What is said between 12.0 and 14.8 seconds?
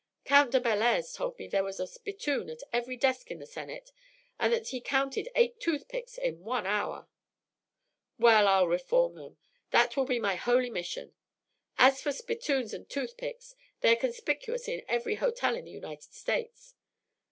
for spittoons and toothpicks, they are conspicuous